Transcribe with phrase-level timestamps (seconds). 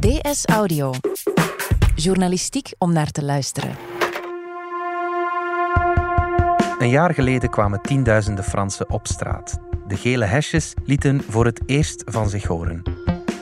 [0.00, 0.92] DS Audio.
[1.94, 3.76] Journalistiek om naar te luisteren.
[6.78, 9.58] Een jaar geleden kwamen tienduizenden Fransen op straat.
[9.86, 12.82] De gele hesjes lieten voor het eerst van zich horen.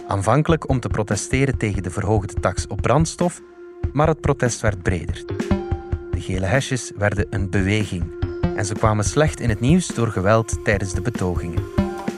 [0.08, 3.40] Aanvankelijk om te protesteren tegen de verhoogde tax op brandstof,
[3.92, 5.24] maar het protest werd breder.
[6.10, 8.04] De gele hesjes werden een beweging
[8.56, 11.62] en ze kwamen slecht in het nieuws door geweld tijdens de betogingen.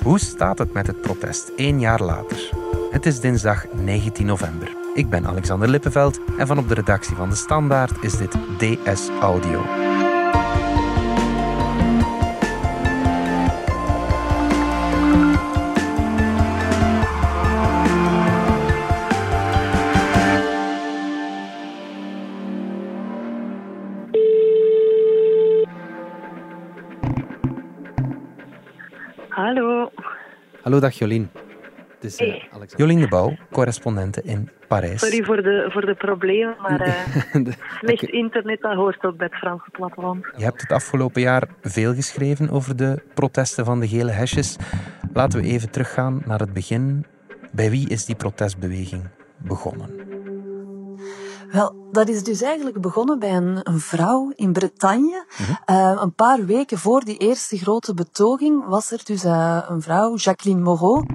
[0.02, 2.59] Hoe staat het met het protest één jaar later?
[2.90, 4.76] Het is dinsdag 19 november.
[4.94, 9.08] Ik ben Alexander Lippenveld en van op de redactie van De Standaard is dit DS
[9.20, 9.62] Audio.
[29.28, 29.90] Hallo.
[30.62, 31.49] Hallo, dag Jolien.
[32.00, 32.26] Het is eh.
[32.28, 32.76] Alexander.
[32.76, 35.00] Jolien de Bouw, correspondente in Parijs.
[35.00, 36.94] Sorry voor de, voor de problemen, maar eh
[37.44, 40.24] De- slecht internet dat hoort ook bij het Franse platteland.
[40.36, 44.56] Je hebt het afgelopen jaar veel geschreven over de protesten van de gele hesjes.
[45.12, 47.06] Laten we even teruggaan naar het begin.
[47.52, 49.02] Bij wie is die protestbeweging
[49.38, 49.90] begonnen?
[51.52, 55.24] Wel, dat is dus eigenlijk begonnen bij een, een vrouw in Bretagne.
[55.64, 60.14] Eh, een paar weken voor die eerste grote betoging was er dus eh, een vrouw,
[60.16, 61.06] Jacqueline Moreau.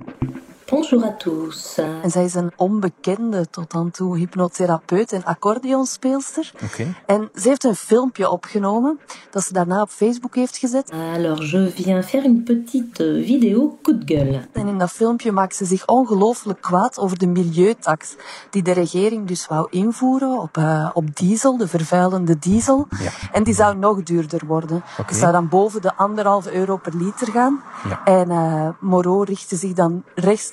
[0.66, 1.78] Bonjour à tous.
[1.78, 6.52] En zij is een onbekende tot dan toe hypnotherapeut en accordeonspeelster.
[6.64, 6.96] Oké.
[7.06, 9.00] En ze heeft een filmpje opgenomen
[9.30, 10.92] dat ze daarna op Facebook heeft gezet.
[10.92, 14.48] Alors, je viens faire une petite vidéo coup de gueule.
[14.52, 18.16] En in dat filmpje maakt ze zich ongelooflijk kwaad over de milieutax
[18.50, 22.88] die de regering dus wou invoeren op, eh, op diesel, de vervuilende diesel.
[23.00, 23.12] Ja.
[23.32, 24.84] En die zou nog duurder worden.
[24.98, 25.10] Oké.
[25.10, 27.62] Die zou dan boven de anderhalve euro per liter gaan.
[27.90, 28.04] Ja.
[28.04, 30.04] En eh Moreau richtte zich dan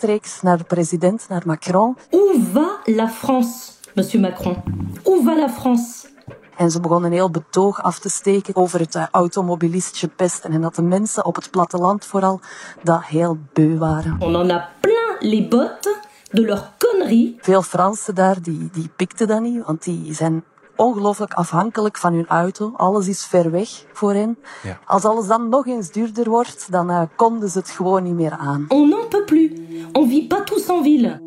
[0.02, 1.96] rechtstreeks naar de president, naar Macron.
[2.10, 2.20] Où
[2.52, 4.56] va la France, monsieur Macron
[5.02, 6.06] Où va la France
[6.56, 10.52] En ze begon een heel betoog af te steken over het eh, automobilistische pesten.
[10.52, 12.40] En dat de mensen op het platteland vooral
[12.82, 14.16] dat heel beu waren.
[14.20, 15.96] On en a plein les bottes
[16.30, 17.32] de leurs conneries.
[17.38, 20.44] Veel Fransen daar, die, die pikten dat niet, want die zijn
[20.76, 22.72] ongelooflijk afhankelijk van hun auto.
[22.76, 24.38] Alles is ver weg voor hen.
[24.62, 24.78] Ja.
[24.86, 28.32] Als alles dan nog eens duurder wordt, dan eh, konden ze het gewoon niet meer
[28.32, 28.64] aan.
[29.24, 29.50] Peut plus.
[29.92, 31.20] On vit pas tous en ville.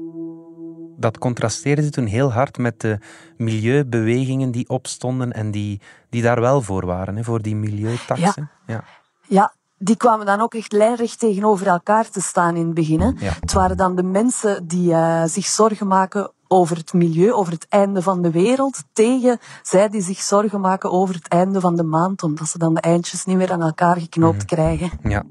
[0.98, 3.00] Dat contrasteerde ze toen heel hard met de
[3.38, 8.50] milieubewegingen die opstonden en die, die daar wel voor waren, hè, voor die milieutaxen.
[8.68, 8.84] Ja.
[9.28, 13.02] Ja, die kwamen dan ook echt lijnrecht tegenover elkaar te staan in het begin.
[13.02, 13.12] Hè.
[13.18, 13.34] Ja.
[13.40, 17.68] Het waren dan de mensen die eh, zich zorgen maken over het milieu, over het
[17.70, 21.84] einde van de wereld, tegen zij die zich zorgen maken over het einde van de
[21.84, 24.92] maand, omdat ze dan de eindjes niet meer aan elkaar geknoopt krijgen.
[25.04, 25.24] Ja.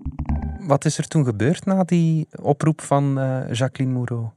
[0.67, 4.31] Wat is er toen gebeurd na die oproep van eh, Jacqueline Moreau?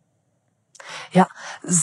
[1.09, 1.29] Ja,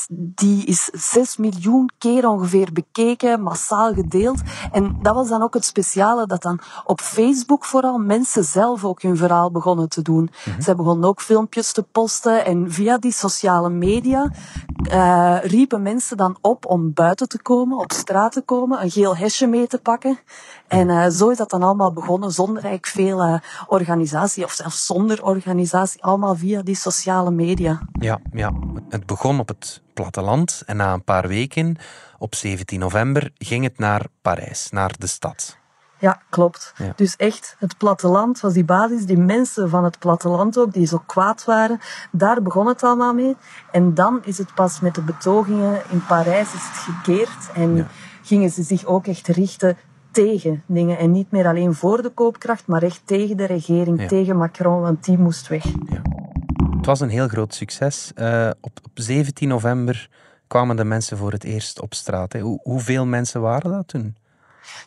[0.09, 4.41] die is 6 miljoen keer ongeveer bekeken, massaal gedeeld.
[4.73, 9.03] En dat was dan ook het speciale, dat dan op Facebook vooral mensen zelf ook
[9.03, 10.31] hun verhaal begonnen te doen.
[10.59, 14.31] Zij begonnen ook filmpjes te posten en via die sociale media
[14.91, 19.17] eh, riepen mensen dan op om buiten te komen, op straat te komen, een geel
[19.17, 20.19] hesje mee te pakken.
[20.75, 23.35] En eh, zo is dat dan allemaal begonnen, zonder eigenlijk veel eh,
[23.67, 27.81] organisatie, of zelfs zonder organisatie, allemaal via die sociale media.
[27.93, 28.53] Ja, ja,
[28.89, 31.77] het begon op het platteland en na een paar weken,
[32.19, 35.57] op 17 november, ging het naar Parijs, naar de stad.
[35.99, 36.73] Ja, klopt.
[36.77, 36.93] Ja.
[36.97, 41.03] Dus echt, het platteland was die basis, die mensen van het platteland ook, die zo
[41.07, 41.81] kwaad waren,
[42.13, 43.37] daar begon het allemaal mee.
[43.73, 47.87] En dan is het pas met de betogingen in Parijs is het gekeerd en Ja.
[48.23, 49.77] gingen ze zich ook echt richten
[50.15, 50.99] tegen dingen.
[50.99, 54.07] En niet meer alleen voor de koopkracht, maar echt tegen de regering, Ja.
[54.07, 55.65] tegen Macron, want die moest weg.
[56.77, 58.13] Het was een heel groot succes.
[58.15, 60.09] Eh, op, op 17 november
[60.47, 62.33] kwamen de mensen voor het eerst op straat.
[62.33, 62.41] Hè.
[62.41, 64.17] Hoe, hoeveel mensen waren dat toen?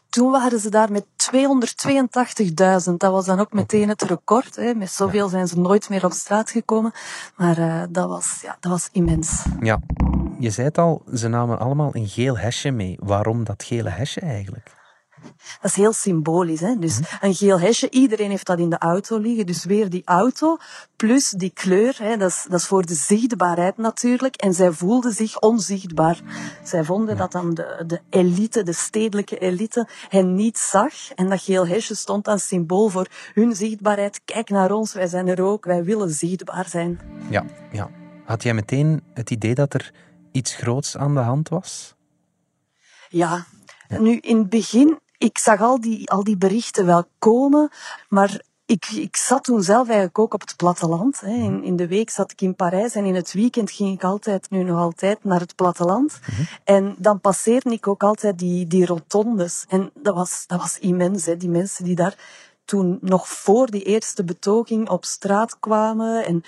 [0.10, 2.94] Toen waren ze daar met 282.000.
[2.98, 4.56] Dat was dan ook meteen het record.
[4.56, 4.74] Hè.
[4.74, 6.92] Met zoveel zijn ze nooit meer op straat gekomen.
[7.36, 9.44] Maar eh, dat, was, ja, dat was immens.
[9.62, 9.80] Ja,
[10.40, 12.98] je zei het al, ze namen allemaal een geel hesje mee.
[13.00, 14.76] Waarom dat gele hesje eigenlijk?
[15.62, 16.60] Dat is heel symbolisch.
[16.60, 16.76] Hè?
[16.80, 19.46] Dus een geel hesje, iedereen heeft dat in de auto liggen.
[19.46, 20.58] Dus weer die auto,
[20.96, 22.18] plus die kleur, hè?
[22.18, 24.36] Dat, is, dat is voor de zichtbaarheid natuurlijk.
[24.36, 26.20] En zij voelden zich onzichtbaar.
[26.64, 30.94] Zij vonden dat dan de, de elite, de stedelijke elite, hen niet zag.
[31.16, 34.22] En dat geel hesje stond als symbool voor hun zichtbaarheid.
[34.26, 37.00] Kijk naar ons, wij zijn er ook, wij willen zichtbaar zijn.
[37.30, 37.90] Ja, ja.
[38.26, 39.94] Had jij meteen het idee dat er
[40.32, 41.96] iets groots aan de hand was?
[43.10, 43.46] Ja,
[43.88, 47.70] nu in het begin, ik zag al die, al die berichten wel komen,
[48.10, 51.20] maar ik, ik zat toen zelf eigenlijk ook op het platteland.
[51.20, 51.34] Hè.
[51.34, 54.50] In, in de week zat ik in Parijs en in het weekend ging ik altijd,
[54.50, 56.20] nu nog altijd, naar het platteland.
[56.64, 59.66] En dan passeerde ik ook altijd die, die rotondes.
[59.70, 61.38] En dat was, dat was immens, hè.
[61.38, 62.16] die mensen die daar
[62.68, 66.44] toen nog voor die eerste betoging op straat kwamen en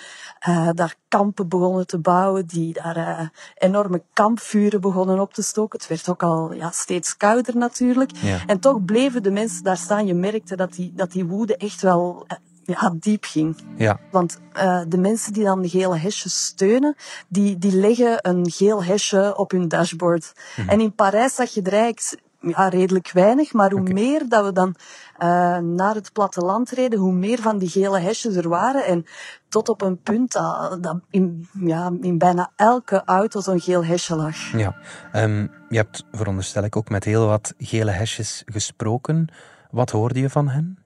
[0.48, 5.78] uh, daar kampen begonnen te bouwen, die daar uh, enorme kampvuren begonnen op te stoken.
[5.78, 8.10] Het werd ook al ja, steeds kouder natuurlijk.
[8.16, 8.38] Ja.
[8.46, 10.06] En toch bleven de mensen daar staan.
[10.06, 13.56] Je merkte dat die, dat die woede echt wel uh, ja, diep ging.
[13.76, 14.00] Ja.
[14.10, 16.96] Want uh, de mensen die dan de gele hesjes steunen,
[17.28, 20.32] die, die leggen een geel hesje op hun dashboard.
[20.34, 20.72] Mm -hmm.
[20.72, 23.92] En in Parijs zag je er eigenlijk ja, redelijk weinig, maar hoe okay.
[23.92, 24.74] meer dat we dan
[25.18, 28.84] uh, naar het platteland reden, hoe meer van die gele hesjes er waren.
[28.84, 29.04] En
[29.48, 34.16] tot op een punt dat, dat in, ja, in bijna elke auto zo'n geel hesje
[34.16, 34.52] lag.
[34.52, 34.76] Ja,
[35.12, 39.32] um, je hebt, veronderstel ik, ook met heel wat gele hesjes gesproken.
[39.70, 40.84] Wat hoorde je van hen?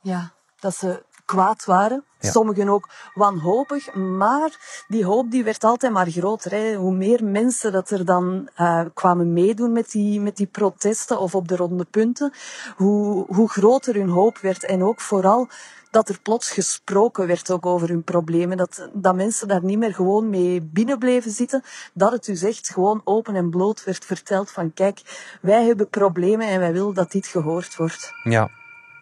[0.00, 2.04] Ja, dat ze kwaad waren.
[2.20, 2.30] Ja.
[2.30, 6.50] Sommigen ook wanhopig, maar die hoop die werd altijd maar groter.
[6.50, 6.74] Hè.
[6.74, 11.34] Hoe meer mensen dat er dan uh, kwamen meedoen met die, met die protesten of
[11.34, 12.32] op de ronde punten,
[12.76, 14.64] hoe, hoe groter hun hoop werd.
[14.64, 15.48] En ook vooral
[15.90, 18.56] dat er plots gesproken werd ook over hun problemen.
[18.56, 21.62] Dat, dat mensen daar niet meer gewoon mee binnen bleven zitten.
[21.94, 25.00] Dat het dus echt gewoon open en bloot werd verteld van kijk,
[25.40, 28.12] wij hebben problemen en wij willen dat dit gehoord wordt.
[28.22, 28.50] Ja,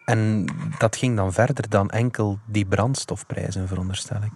[0.07, 0.45] en
[0.77, 4.31] dat ging dan verder dan enkel die brandstofprijzen, veronderstel ik.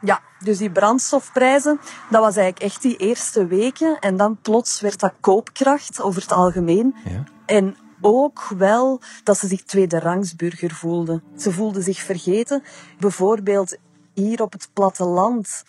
[0.00, 3.98] Ja, dus die brandstofprijzen, dat was eigenlijk echt die eerste weken.
[3.98, 6.94] En dan plots werd dat koopkracht over het algemeen.
[7.04, 7.24] Ja.
[7.46, 11.22] En ook wel dat ze zich tweederangsburger voelden.
[11.36, 12.62] Ze voelden zich vergeten.
[12.98, 13.76] Bijvoorbeeld
[14.14, 15.64] hier op het platteland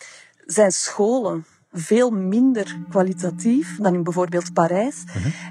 [0.46, 5.04] zijn scholen veel minder kwalitatief dan in bijvoorbeeld Parijs.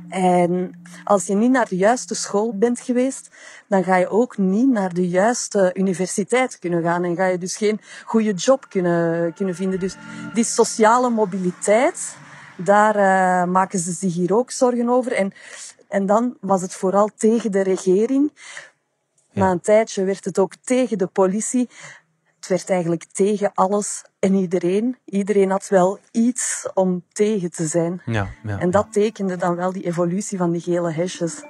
[0.10, 3.30] En als je niet naar de juiste school bent geweest,
[3.68, 7.58] dan ga je ook niet naar de juiste universiteit kunnen gaan en ga je dus
[7.58, 9.80] geen goede job kunnen, kunnen vinden.
[9.80, 9.96] Dus
[10.34, 12.16] die sociale mobiliteit,
[12.58, 15.12] daar uh, maken ze zich hier ook zorgen over.
[15.12, 15.34] En,
[15.90, 18.32] en dan was het vooral tegen de regering.
[19.32, 19.42] Ja.
[19.42, 21.70] Na een tijdje werd het ook tegen de politie.
[22.44, 24.98] Het werd eigenlijk tegen alles en iedereen.
[25.06, 28.02] Iedereen had wel iets om tegen te zijn.
[28.06, 31.42] Ja, ja, en dat tekende dan wel die evolutie van die gele hesjes.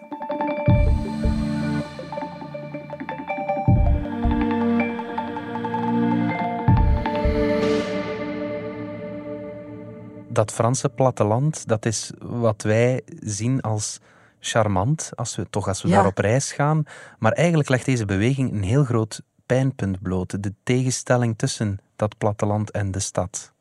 [10.29, 13.99] Dat Franse platteland, dat is wat wij zien als
[14.39, 15.95] charmant, als we, toch als we Ja.
[15.95, 16.83] daar op reis gaan.
[17.19, 20.43] Maar eigenlijk legt deze beweging een heel groot pijnpunt bloot.
[20.43, 23.53] De tegenstelling tussen dat platteland en de stad.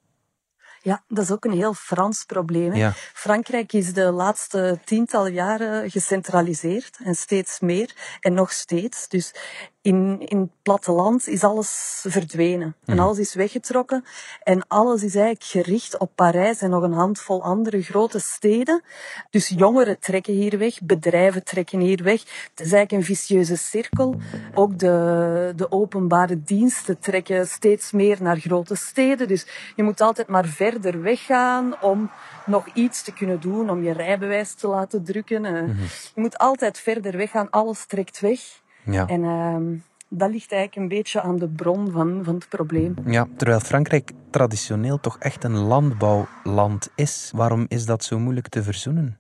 [0.82, 2.75] Ja, dat is ook een heel Frans probleem.
[2.75, 2.93] Ja.
[3.12, 9.08] Frankrijk is de laatste tiental jaren gecentraliseerd en steeds meer en nog steeds.
[9.08, 9.34] Dus
[9.82, 14.05] in, in het platteland is alles verdwenen en alles is weggetrokken
[14.43, 18.82] en alles is eigenlijk gericht op Parijs en nog een handvol andere grote steden.
[19.31, 22.20] Dus jongeren trekken hier weg, bedrijven trekken hier weg.
[22.20, 24.14] Het is eigenlijk een vicieuze cirkel.
[24.55, 29.28] Ook de, de openbare diensten trekken steeds meer naar grote steden.
[29.28, 29.46] Dus
[29.76, 32.11] je moet altijd maar verder weggaan om
[32.46, 35.44] nog iets te kunnen doen, om je rijbewijs te laten drukken.
[35.44, 35.69] Eh,
[36.14, 38.61] Je moet altijd verder weggaan, alles trekt weg.
[38.84, 39.06] Ja.
[39.06, 39.75] En ehm
[40.14, 42.94] dat ligt eigenlijk een beetje aan de bron van, van het probleem.
[43.06, 47.30] ja, terwijl Frankrijk traditioneel toch echt een landbouwland is.
[47.35, 49.16] Waarom is dat zo moeilijk te verzoenen?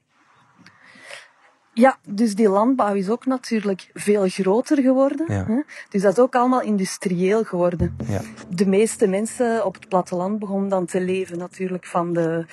[1.74, 5.26] Ja, dus die landbouw is ook natuurlijk veel groter geworden.
[5.28, 5.44] Ja.
[5.46, 5.62] hè.
[5.88, 7.96] Dus dat is ook allemaal industrieel geworden.
[8.06, 8.20] Ja.
[8.48, 12.46] De meeste mensen op het platteland begonnen dan te leven natuurlijk van de,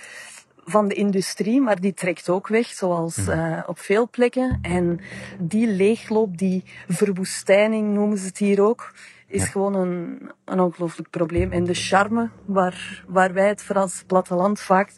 [0.70, 4.60] van de industrie, maar die trekt ook weg, zoals eh, op veel plekken.
[4.62, 5.00] En
[5.40, 8.94] die leegloop, die verwoestijning noemen ze het hier ook,
[9.28, 11.52] is gewoon een, een ongelooflijk probleem.
[11.52, 14.92] En de charme waar, waar wij het Frans platteland vaak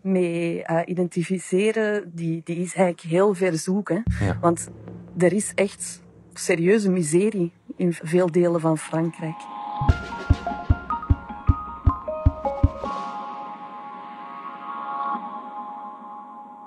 [0.00, 4.02] mee eh, identificeren, die, die is eigenlijk heel ver zoeken.
[4.20, 4.38] Ja.
[4.40, 4.68] Want
[5.18, 6.00] er is echt
[6.34, 9.36] serieuze miserie in veel delen van Frankrijk.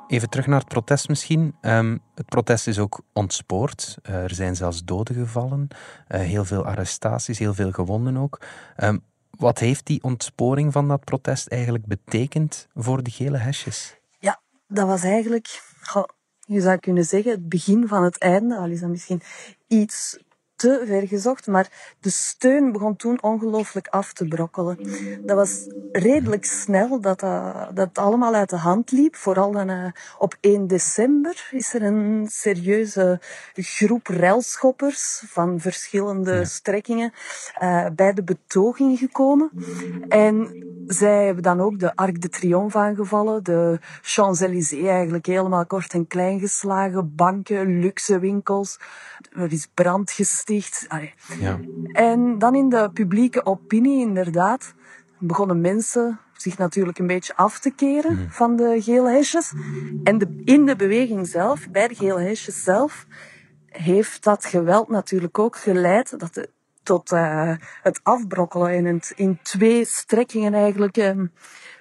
[0.09, 1.55] Even terug naar het protest misschien.
[1.61, 3.97] Ehm, het protest is ook ontspoord.
[4.01, 5.67] Eh, er zijn zelfs doden gevallen.
[6.07, 8.41] Eh, heel veel arrestaties, heel veel gewonden ook.
[8.75, 8.97] Ehm,
[9.29, 13.99] wat heeft die ontsporing van dat protest eigenlijk betekend voor de gele hesjes?
[14.19, 15.61] Ja, dat was eigenlijk,
[16.39, 18.57] je zou kunnen zeggen, het begin van het einde.
[18.57, 19.21] Al is dat misschien
[19.67, 20.19] iets
[20.59, 24.77] te ver gezocht, maar de steun begon toen ongelooflijk af te brokkelen.
[25.25, 29.15] Dat was redelijk snel dat dat, dat allemaal uit de hand liep.
[29.15, 33.21] Vooral dan, uh, op 1 december is er een serieuze
[33.53, 36.43] groep relschoppers van verschillende ja.
[36.43, 37.13] strekkingen
[37.61, 39.51] uh, bij de betoging gekomen.
[40.07, 45.93] En zij hebben dan ook de Arc de Triomphe aangevallen, de Champs-Élysées eigenlijk helemaal kort
[45.93, 48.79] en klein geslagen, banken, luxe winkels.
[49.31, 50.47] Er is brand gesticht.
[51.39, 51.59] Ja.
[51.91, 54.73] En dan in de publieke opinie, inderdaad,
[55.17, 58.29] begonnen mensen zich natuurlijk een beetje af te keren mm.
[58.29, 59.53] van de gele hesjes.
[60.03, 63.05] En de, in de beweging zelf, bij de gele hesjes zelf,
[63.65, 66.49] heeft dat geweld natuurlijk ook geleid dat de,
[66.83, 71.31] tot uh, het afbrokkelen en het in twee strekkingen eigenlijk um,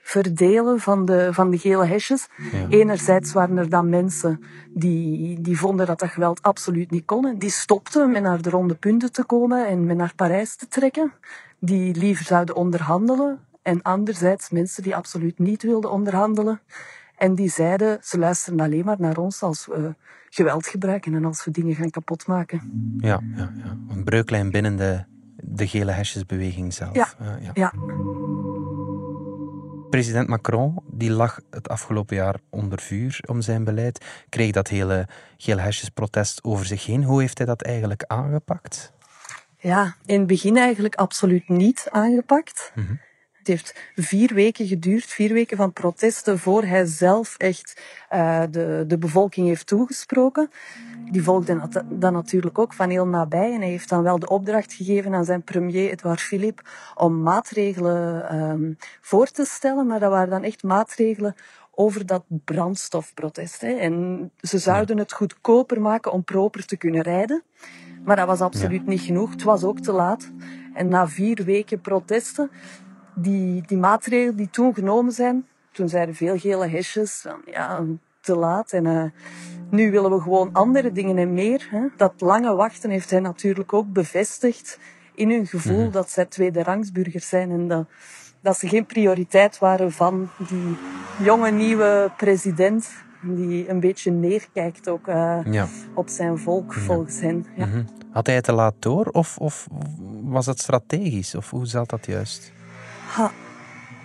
[0.08, 2.28] verdelen van de, van de gele hesjes.
[2.52, 2.68] Ja.
[2.68, 7.26] Enerzijds waren er dan mensen die, die vonden dat dat geweld absoluut niet kon.
[7.26, 10.68] En die stopten met naar de ronde punten te komen en met naar Parijs te
[10.68, 11.12] trekken.
[11.58, 13.38] Die liever zouden onderhandelen.
[13.62, 16.60] En anderzijds mensen die absoluut niet wilden onderhandelen.
[17.16, 19.94] En die zeiden, ze luisteren alleen maar naar ons als we
[20.28, 22.60] geweld gebruiken en als we dingen gaan kapotmaken.
[22.98, 23.76] Ja, ja, ja.
[23.88, 25.04] een breuklijn binnen de,
[25.36, 26.94] de gele hesjesbeweging zelf.
[26.94, 27.08] Ja,
[27.40, 27.50] ja.
[27.54, 27.72] ja.
[29.90, 35.06] President Macron die lag het afgelopen jaar onder vuur om zijn beleid, kreeg dat hele
[35.36, 37.04] gele hesjesprotest over zich heen.
[37.04, 38.92] Hoe heeft hij dat eigenlijk aangepakt?
[39.58, 42.72] Ja, in het begin eigenlijk absoluut niet aangepakt.
[42.74, 43.00] Mm -hmm.
[43.48, 47.80] Het heeft vier weken geduurd, vier weken van protesten, voor hij zelf echt
[48.12, 50.50] uh, de, de bevolking heeft toegesproken.
[51.10, 53.52] Die volgde dan natuurlijk ook van heel nabij.
[53.52, 56.62] En hij heeft dan wel de opdracht gegeven aan zijn premier Edouard Philippe
[56.94, 59.86] om maatregelen um, voor te stellen.
[59.86, 61.34] Maar dat waren dan echt maatregelen
[61.70, 63.60] over dat brandstofprotest.
[63.60, 63.72] Hè.
[63.72, 67.42] En ze zouden het goedkoper maken om proper te kunnen rijden.
[68.04, 68.90] Maar dat was absoluut ja.
[68.90, 69.30] niet genoeg.
[69.30, 70.30] Het was ook te laat.
[70.74, 72.50] En na vier weken protesten
[73.22, 77.84] die, die maatregelen die toen genomen zijn, toen zeiden veel gele hesjes, ja,
[78.20, 78.72] te laat.
[78.72, 79.04] En uh,
[79.70, 81.68] nu willen we gewoon andere dingen en meer.
[81.70, 81.86] Hè.
[81.96, 84.78] Dat lange wachten heeft hij natuurlijk ook bevestigd
[85.14, 85.90] in hun gevoel mm.
[85.90, 87.86] dat zij tweede rangsburgers zijn en dat,
[88.40, 90.76] dat ze geen prioriteit waren van die
[91.22, 92.90] jonge nieuwe president
[93.22, 95.66] die een beetje neerkijkt ook uh, ja.
[95.94, 96.80] op zijn volk, ja.
[96.80, 97.46] volgens hen.
[97.56, 97.68] Ja.
[97.68, 97.84] -hmm.
[98.10, 99.66] Had hij het te laat door of, of
[100.22, 101.34] was het strategisch?
[101.34, 102.52] Of hoe zat dat juist?
[103.14, 103.32] Ha,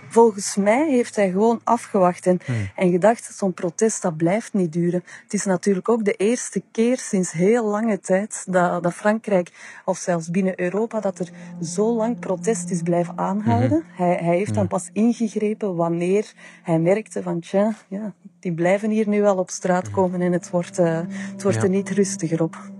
[0.08, 2.70] volgens mij heeft hij gewoon afgewacht en, hmm.
[2.76, 5.02] en gedacht, zo'n protest dat blijft niet duren.
[5.22, 9.98] Het is natuurlijk ook de eerste keer sinds heel lange tijd dat, dat Frankrijk, of
[9.98, 11.28] zelfs binnen Europa, dat er
[11.62, 13.84] zo lang protest is blijven aanhouden.
[13.86, 14.04] -hmm.
[14.06, 16.32] hij, hij heeft dan pas ingegrepen wanneer
[16.62, 19.94] hij merkte van, tja, ja, die blijven hier nu wel op straat hmm.
[19.94, 21.62] komen en het wordt, uh, het wordt ja.
[21.62, 22.72] er niet rustiger op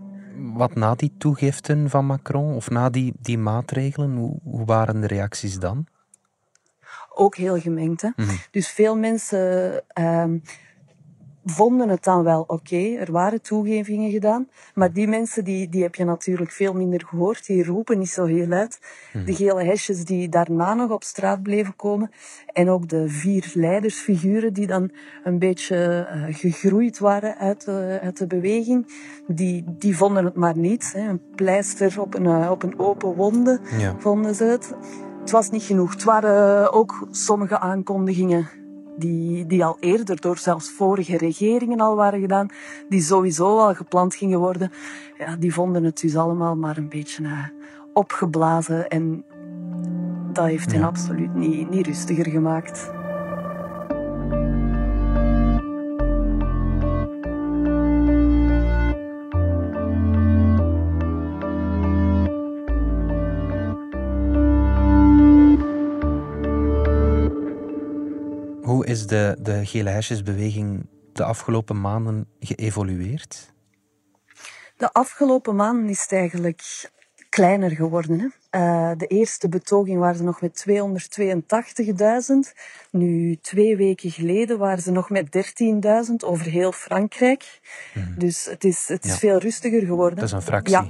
[0.54, 5.06] wat na die toegiften van Macron of na die, die maatregelen, hoe, hoe waren de
[5.06, 5.86] reacties dan?
[7.14, 8.02] Ook heel gemengd.
[8.02, 8.08] Hè?
[8.16, 8.38] Mm -hmm.
[8.50, 10.42] Dus veel mensen um,
[11.44, 12.52] vonden het dan wel oké.
[12.52, 12.96] Okay.
[12.96, 14.48] Er waren toegevingen gedaan.
[14.74, 17.46] Maar die mensen, die, die heb je natuurlijk veel minder gehoord.
[17.46, 18.80] Die roepen niet zo heel uit.
[19.12, 19.24] Mm.
[19.24, 22.10] De gele hesjes die daarna nog op straat bleven komen.
[22.52, 24.90] En ook de vier leidersfiguren die dan
[25.24, 28.86] een beetje uh, gegroeid waren uit, uh, uit de beweging.
[29.26, 30.92] Die, die vonden het maar niet.
[30.92, 31.08] Hè.
[31.08, 33.94] Een pleister op een, uh, op een open wonde ja.
[33.98, 34.74] vonden ze het.
[35.24, 35.92] Het was niet genoeg.
[35.92, 38.48] Het waren ook sommige aankondigingen
[38.96, 42.48] die, die al eerder door zelfs vorige regeringen al waren gedaan,
[42.88, 44.72] die sowieso al gepland gingen worden.
[45.18, 47.44] Ja, die vonden het dus allemaal maar een beetje uh,
[47.92, 49.24] opgeblazen en
[50.32, 50.86] dat heeft hen ja.
[50.86, 52.90] absoluut niet, niet rustiger gemaakt.
[69.06, 73.52] De, de gele hesjesbeweging de afgelopen maanden geëvolueerd?
[74.76, 76.90] De afgelopen maanden is het eigenlijk
[77.34, 78.20] kleiner geworden.
[78.20, 78.26] Hè?
[78.58, 80.74] Uh, de eerste betoging waren ze nog met 282.000.
[82.90, 85.26] Nu, twee weken geleden waren ze nog met
[86.10, 87.60] 13.000 over heel Frankrijk.
[87.94, 88.14] Mm.
[88.18, 89.16] Dus het is, het is ja.
[89.16, 90.18] veel rustiger geworden.
[90.18, 90.76] Dat is een fractie.
[90.76, 90.86] Ja.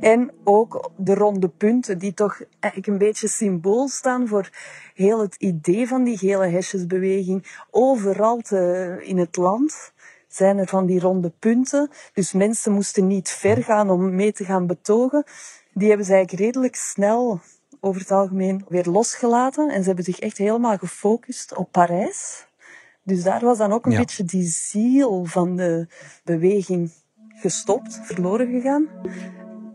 [0.00, 4.50] En ook de ronde punten, die toch eigenlijk een beetje symbool staan voor
[4.94, 7.58] heel het idee van die gele hesjesbeweging.
[7.70, 9.92] Overal te, in het land
[10.28, 11.90] zijn er van die ronde punten.
[12.12, 15.24] Dus mensen moesten niet ver gaan om mee te gaan betogen
[15.74, 17.40] die hebben ze eigenlijk redelijk snel
[17.80, 19.70] over het algemeen weer losgelaten.
[19.70, 22.46] En ze hebben zich echt helemaal gefocust op Parijs.
[23.02, 23.98] Dus daar was dan ook een ja.
[23.98, 25.86] beetje die ziel van de
[26.24, 26.92] beweging
[27.28, 28.88] gestopt, verloren gegaan.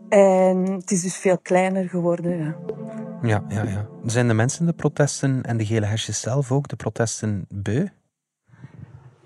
[0.08, 2.38] En het is dus veel kleiner geworden.
[2.38, 2.56] Ja.
[3.22, 3.88] Ja, ja, ja.
[4.04, 7.86] Zijn de mensen de protesten en de gele hesjes zelf ook de protesten beu?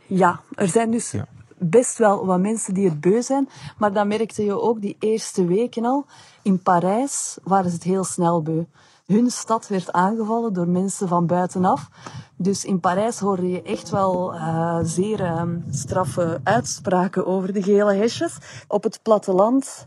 [0.07, 1.27] Ja, er zijn dus Ja.
[1.71, 3.49] Best wel wat mensen die het beu zijn.
[3.79, 6.07] Maar dat merkte je ook die eerste weken al.
[6.43, 8.65] In Parijs waren ze het heel snel beu.
[9.07, 11.89] Hun stad werd aangevallen door mensen van buitenaf.
[12.37, 17.95] Dus in Parijs hoorde je echt wel eh, zeer eh, straffe uitspraken over de gele
[17.95, 18.39] hesjes.
[18.69, 19.87] Op het platteland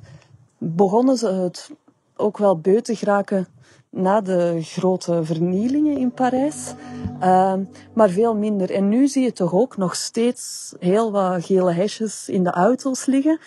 [0.58, 1.72] begonnen ze het
[2.16, 3.48] ook wel beu te geraken
[3.98, 6.74] na de grote vernielingen in Parijs.
[7.20, 7.64] Ehm,
[7.94, 8.72] maar veel minder.
[8.72, 13.06] En nu zie je toch ook nog steeds heel wat gele hesjes in de auto's
[13.06, 13.40] liggen.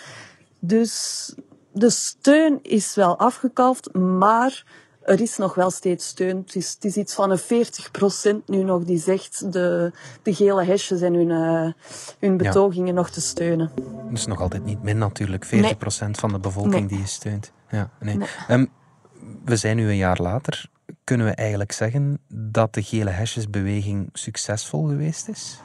[0.59, 1.35] Dus
[1.73, 4.65] de steun is wel afgekalfd, maar
[5.03, 6.37] er is nog wel steeds steun.
[6.37, 9.93] Het is, het is iets van een 40% nu nog die zegt de,
[10.23, 11.73] de gele hesjes en hun, eh,
[12.19, 13.71] hun betogingen nog te steunen.
[13.77, 15.47] Dat is nog altijd niet min natuurlijk.
[15.47, 15.49] 40%
[16.11, 16.87] van de bevolking Nee.
[16.87, 17.53] die je steunt.
[17.71, 18.17] Ja, nee.
[18.17, 18.29] Nee.
[18.49, 18.65] Ehm,
[19.45, 20.71] we zijn nu een jaar later.
[21.05, 25.61] Kunnen we eigenlijk zeggen dat de gele hesjesbeweging succesvol geweest is?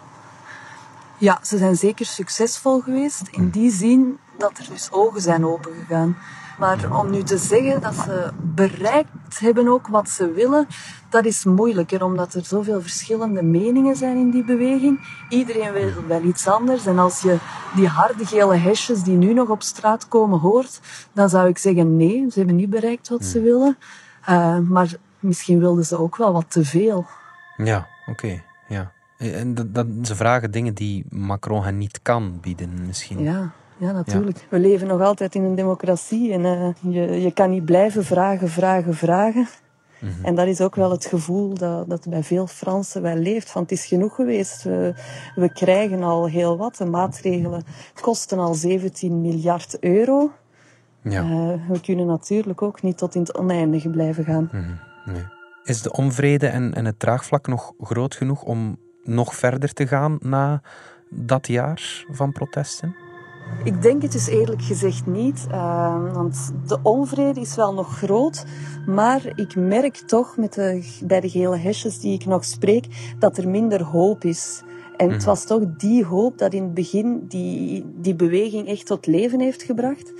[1.18, 6.18] Ja, ze zijn zeker succesvol geweest in die zin dat er dus ogen zijn opengegaan.
[6.58, 10.68] Maar om nu te zeggen dat ze bereikt hebben ook wat ze willen,
[11.10, 15.00] dat is moeilijker, omdat er zoveel verschillende meningen zijn in die beweging.
[15.30, 16.86] Iedereen wil wel iets anders.
[16.86, 17.38] En als je
[17.76, 20.80] die harde gele hesjes die nu nog op straat komen hoort,
[21.14, 23.78] dan zou ik zeggen nee, ze hebben niet bereikt wat ze willen.
[24.26, 27.06] Eh, maar misschien wilden ze ook wel wat te veel.
[27.58, 28.44] Ja, oké.
[28.68, 28.92] ja.
[29.18, 33.24] En dat, dat, ze vragen dingen die Macron hen niet kan bieden, misschien.
[33.24, 34.48] Ja, ja natuurlijk.
[34.50, 38.50] We leven nog altijd in een democratie en eh, je, je kan niet blijven vragen,
[38.50, 39.48] vragen, vragen.
[40.24, 43.52] En dat is ook wel het gevoel dat, dat bij veel Fransen wel leeft.
[43.52, 44.64] Van het is genoeg geweest.
[44.64, 44.94] We,
[45.36, 46.76] we krijgen al heel wat.
[46.78, 47.64] De maatregelen
[48.02, 50.32] kosten al 17 miljard euro.
[51.02, 51.22] Ja.
[51.22, 54.50] Eh, we kunnen natuurlijk ook niet tot in het oneindige blijven gaan.
[55.06, 55.24] Nee.
[55.64, 60.18] Is de onvrede en, en het draagvlak nog groot genoeg om nog verder te gaan
[60.22, 60.62] na
[61.10, 62.96] dat jaar van protesten?
[63.64, 65.48] Ik denk het dus eerlijk gezegd niet.
[65.52, 68.46] eh, want de onvrede is wel nog groot.
[68.86, 73.38] Maar ik merk toch met de, bij de gele hesjes die ik nog spreek, dat
[73.38, 74.64] er minder hoop is.
[74.98, 79.06] En het was toch die hoop dat in het begin die, die beweging echt tot
[79.06, 80.14] leven heeft gebracht.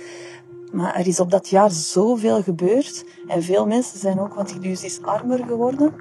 [0.76, 3.04] Maar er is op dat jaar zoveel gebeurd.
[3.26, 5.92] En veel mensen zijn ook, want dus is armer geworden.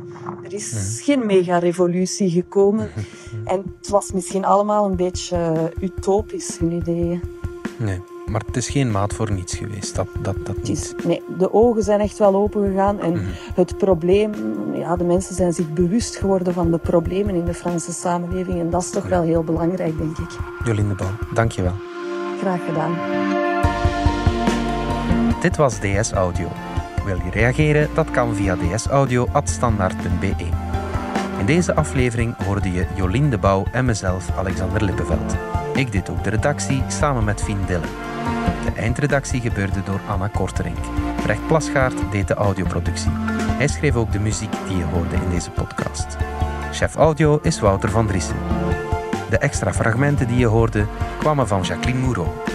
[0.43, 2.89] Er is geen mega-revolutie gekomen.
[3.45, 7.21] En het was misschien allemaal een beetje eh, utopisch, hun ideeën.
[7.77, 8.01] Nee.
[8.25, 10.67] Maar het is geen maat voor niets geweest, dat, dat, dat niet.
[10.67, 12.99] is, nee, de ogen zijn echt wel open gegaan.
[12.99, 13.21] En
[13.55, 14.31] het probleem,
[14.73, 18.59] ja, de mensen zijn zich bewust geworden van de problemen in de Franse samenleving.
[18.59, 20.37] En dat is toch wel heel belangrijk, denk ik.
[20.65, 21.75] Jolinde Bouw, dank je wel.
[22.39, 23.44] Graag gedaan.
[25.45, 26.51] Dit was DS Audio.
[27.03, 27.89] Wil je reageren?
[27.93, 30.45] Dat kan via dsaudio.standaard.be.
[31.39, 35.35] In deze aflevering hoorde je Jolien Bouw en mezelf, Alexander Lippenveld.
[35.73, 37.85] Ik deed ook de redactie samen met Fien Dille.
[38.65, 40.79] De eindredactie gebeurde door Anna Korterink.
[41.21, 43.11] Brecht Plasgaard deed de audioproductie.
[43.57, 46.17] Hij schreef ook de muziek die je hoorde in deze podcast.
[46.71, 48.37] Chef audio is Wouter van Driessen.
[49.29, 50.85] De extra fragmenten die je hoorde
[51.19, 52.54] kwamen van Jacqueline Moureau.